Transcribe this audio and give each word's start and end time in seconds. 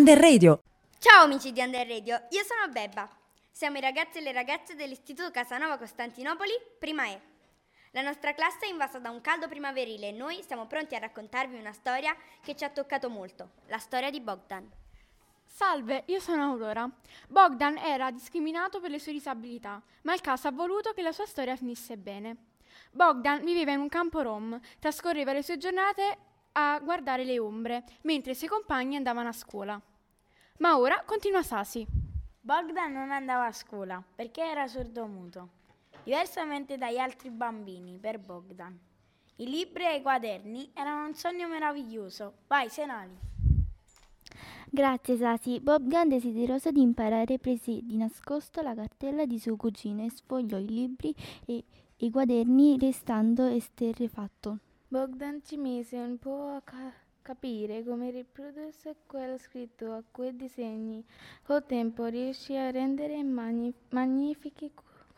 Under 0.00 0.18
Radio. 0.18 0.62
Ciao 0.98 1.24
amici 1.24 1.52
di 1.52 1.60
Under 1.60 1.86
Radio, 1.86 2.22
io 2.30 2.42
sono 2.42 2.72
Bebba. 2.72 3.06
Siamo 3.50 3.76
i 3.76 3.82
ragazzi 3.82 4.16
e 4.16 4.22
le 4.22 4.32
ragazze 4.32 4.74
dell'Istituto 4.74 5.30
Casanova 5.30 5.76
Costantinopoli, 5.76 6.52
prima 6.78 7.06
E. 7.06 7.20
La 7.90 8.00
nostra 8.00 8.32
classe 8.32 8.64
è 8.64 8.70
invasa 8.70 8.98
da 8.98 9.10
un 9.10 9.20
caldo 9.20 9.46
primaverile 9.46 10.08
e 10.08 10.12
noi 10.12 10.42
siamo 10.42 10.66
pronti 10.66 10.94
a 10.94 11.00
raccontarvi 11.00 11.58
una 11.58 11.74
storia 11.74 12.16
che 12.42 12.56
ci 12.56 12.64
ha 12.64 12.70
toccato 12.70 13.10
molto, 13.10 13.50
la 13.66 13.76
storia 13.76 14.08
di 14.08 14.22
Bogdan. 14.22 14.66
Salve, 15.44 16.04
io 16.06 16.18
sono 16.18 16.44
Aurora. 16.44 16.88
Bogdan 17.28 17.76
era 17.76 18.10
discriminato 18.10 18.80
per 18.80 18.90
le 18.90 18.98
sue 18.98 19.12
disabilità, 19.12 19.82
ma 20.04 20.14
il 20.14 20.22
caso 20.22 20.48
ha 20.48 20.52
voluto 20.52 20.94
che 20.94 21.02
la 21.02 21.12
sua 21.12 21.26
storia 21.26 21.56
finisse 21.56 21.98
bene. 21.98 22.36
Bogdan 22.90 23.44
viveva 23.44 23.72
in 23.72 23.80
un 23.80 23.90
campo 23.90 24.22
rom, 24.22 24.58
trascorreva 24.78 25.34
le 25.34 25.42
sue 25.42 25.58
giornate 25.58 26.16
a 26.52 26.80
guardare 26.80 27.24
le 27.24 27.38
ombre, 27.38 27.84
mentre 28.02 28.32
i 28.32 28.34
suoi 28.34 28.48
compagni 28.48 28.96
andavano 28.96 29.28
a 29.28 29.32
scuola. 29.32 29.80
Ma 30.60 30.78
ora 30.78 31.02
continua 31.06 31.42
Sasi. 31.42 31.86
Bogdan 32.38 32.92
non 32.92 33.10
andava 33.10 33.46
a 33.46 33.52
scuola 33.52 34.02
perché 34.14 34.42
era 34.42 34.66
sordomuto, 34.66 35.48
diversamente 36.04 36.76
dagli 36.76 36.98
altri 36.98 37.30
bambini 37.30 37.96
per 37.98 38.18
Bogdan. 38.18 38.78
I 39.36 39.48
libri 39.48 39.86
e 39.86 39.96
i 39.96 40.02
quaderni 40.02 40.70
erano 40.74 41.06
un 41.06 41.14
sogno 41.14 41.48
meraviglioso. 41.48 42.40
Vai, 42.46 42.68
Senali. 42.68 43.16
Grazie 44.68 45.16
Sasi. 45.16 45.60
Bogdan, 45.60 46.10
desideroso 46.10 46.70
di 46.70 46.82
imparare, 46.82 47.38
prese 47.38 47.80
di 47.82 47.96
nascosto 47.96 48.60
la 48.60 48.74
cartella 48.74 49.24
di 49.24 49.38
suo 49.38 49.56
cugino 49.56 50.04
e 50.04 50.10
sfogliò 50.10 50.58
i 50.58 50.68
libri 50.68 51.14
e 51.46 51.64
i 51.96 52.10
quaderni 52.10 52.76
restando 52.78 53.46
esterrefatto. 53.46 54.58
Bogdan 54.88 55.40
ci 55.42 55.56
mise 55.56 55.96
un 55.96 56.18
po' 56.18 56.48
a 56.48 56.60
ca- 56.60 57.08
capire 57.22 57.84
come 57.84 58.10
riprodurse 58.10 58.94
quel 59.06 59.38
scritto 59.38 59.92
a 59.92 60.02
quei 60.10 60.34
disegni. 60.36 61.04
Col 61.44 61.64
tempo 61.66 62.06
riuscì 62.06 62.56
a 62.56 62.70
rendere 62.70 63.22
magni- 63.22 63.72
magnifici 63.90 64.70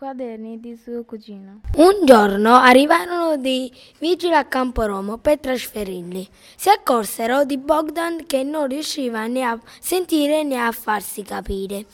quaderni 0.03 0.59
di 0.59 0.77
suo 0.77 1.05
cugino. 1.05 1.61
Un 1.77 2.05
giorno 2.05 2.57
arrivarono 2.57 3.37
dei 3.37 3.73
vigili 4.01 4.35
a 4.35 4.45
Camporomo 4.45 5.19
per 5.19 5.39
trasferirli. 5.39 6.29
Si 6.57 6.69
accorsero 6.69 7.45
di 7.45 7.57
Bogdan 7.57 8.27
che 8.27 8.43
non 8.43 8.67
riusciva 8.67 9.27
né 9.27 9.45
a 9.45 9.57
sentire 9.79 10.43
né 10.43 10.57
a 10.57 10.73
farsi 10.73 11.23
capire, 11.23 11.87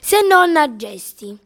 se 0.00 0.18
non 0.22 0.56
a 0.56 0.76
gesti. 0.76 1.36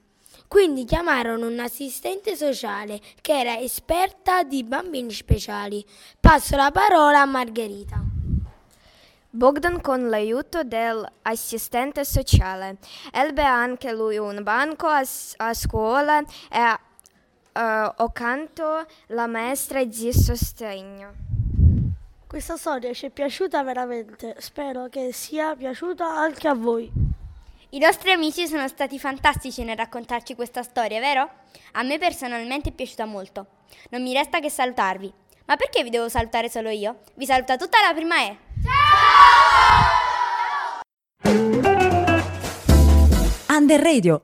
Quindi 0.46 0.84
chiamarono 0.84 1.46
un 1.46 1.60
assistente 1.60 2.36
sociale 2.36 3.00
che 3.22 3.40
era 3.40 3.58
esperta 3.58 4.42
di 4.42 4.62
bambini 4.64 5.10
speciali. 5.10 5.82
Passo 6.20 6.56
la 6.56 6.70
parola 6.70 7.22
a 7.22 7.24
Margherita. 7.24 8.11
Bogdan 9.34 9.80
con 9.80 10.10
l'aiuto 10.10 10.62
dell'assistente 10.62 12.04
sociale 12.04 12.76
ebbe 13.10 13.42
anche 13.42 13.90
lui 13.90 14.18
un 14.18 14.42
banco 14.42 14.86
a, 14.86 15.02
a 15.36 15.54
scuola 15.54 16.18
e 16.50 16.60
uh, 16.60 16.78
accanto 17.54 18.84
la 19.06 19.26
maestra 19.26 19.82
di 19.84 20.12
sostegno. 20.12 21.14
Questa 22.26 22.58
storia 22.58 22.92
ci 22.92 23.06
è 23.06 23.08
piaciuta 23.08 23.62
veramente, 23.62 24.36
spero 24.38 24.88
che 24.90 25.14
sia 25.14 25.56
piaciuta 25.56 26.06
anche 26.06 26.48
a 26.48 26.54
voi. 26.54 26.92
I 27.70 27.78
nostri 27.78 28.10
amici 28.10 28.46
sono 28.46 28.68
stati 28.68 28.98
fantastici 28.98 29.64
nel 29.64 29.78
raccontarci 29.78 30.34
questa 30.34 30.62
storia, 30.62 31.00
vero? 31.00 31.30
A 31.72 31.82
me 31.82 31.96
personalmente 31.96 32.68
è 32.68 32.72
piaciuta 32.72 33.06
molto. 33.06 33.46
Non 33.88 34.02
mi 34.02 34.12
resta 34.12 34.40
che 34.40 34.50
salutarvi. 34.50 35.10
Ma 35.46 35.56
perché 35.56 35.82
vi 35.82 35.88
devo 35.88 36.10
salutare 36.10 36.50
solo 36.50 36.68
io? 36.68 36.98
Vi 37.14 37.24
saluta 37.24 37.56
tutta 37.56 37.78
la 37.80 37.94
prima 37.94 38.20
E. 38.26 38.50
Under 43.48 43.78
Radio. 43.82 44.20